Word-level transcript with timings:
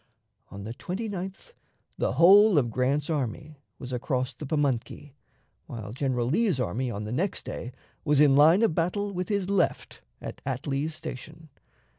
On 0.49 0.63
the 0.63 0.73
29th 0.73 1.53
the 1.95 2.13
whole 2.13 2.57
of 2.57 2.71
Grant's 2.71 3.07
army 3.07 3.59
was 3.77 3.93
across 3.93 4.33
the 4.33 4.47
Pamunkey, 4.47 5.13
while 5.67 5.91
General 5.93 6.25
Lee's 6.25 6.59
army 6.59 6.89
on 6.89 7.03
the 7.03 7.11
next 7.11 7.45
day 7.45 7.71
was 8.03 8.19
in 8.19 8.35
line 8.35 8.63
of 8.63 8.73
battle 8.73 9.13
with 9.13 9.29
his 9.29 9.47
left 9.47 10.01
at 10.19 10.41
Atlee's 10.43 10.95
Station. 10.95 11.49